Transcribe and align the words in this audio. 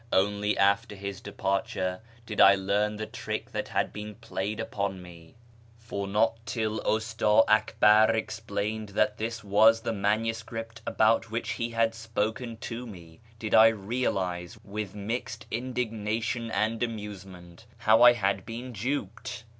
Only 0.11 0.57
after 0.57 0.95
his 0.95 1.21
departure 1.21 2.01
lid 2.27 2.41
I 2.41 2.55
learn 2.55 2.95
the 2.95 3.05
trick 3.05 3.51
that 3.51 3.67
had 3.67 3.93
been 3.93 4.15
played 4.15 4.59
upon 4.59 4.99
me, 4.99 5.35
for 5.77 6.07
not 6.07 6.39
544 6.49 6.57
A 6.57 6.57
YEAR 6.57 6.69
AMONGST 6.71 6.77
THE 6.79 6.93
PERSIANS 6.95 7.13
till 7.13 7.29
Usta 7.43 7.51
Akbar 7.53 8.11
explained 8.15 8.89
that 8.95 9.17
this 9.19 9.43
was 9.43 9.81
the 9.81 9.91
iiiaimseript 9.91 10.81
al)ont 10.87 11.23
which 11.25 11.49
he 11.51 11.69
had 11.69 11.93
sjHiken 11.93 12.59
to 12.61 12.87
lue 12.87 13.19
did 13.37 13.53
I 13.53 13.67
realise 13.67 14.57
with 14.63 14.95
mixed 14.95 15.45
iiidi<,niatioii 15.51 16.49
and 16.51 16.81
amusement 16.81 17.67
how 17.77 18.01
I 18.01 18.13
had 18.13 18.43
been 18.43 18.71
duped. 18.73 19.43